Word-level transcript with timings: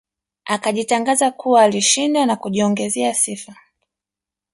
Akajitangaza 0.45 1.31
kuwa 1.31 1.63
alishinda 1.63 2.25
na 2.25 2.35
kujiongezea 2.35 3.13
sifa 3.13 3.55